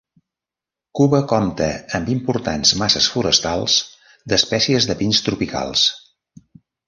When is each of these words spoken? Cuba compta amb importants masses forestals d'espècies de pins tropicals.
Cuba 0.99 1.19
compta 1.31 1.67
amb 1.97 2.09
importants 2.13 2.71
masses 2.83 3.09
forestals 3.17 3.77
d'espècies 4.33 4.87
de 4.93 4.99
pins 5.03 5.21
tropicals. 5.27 5.85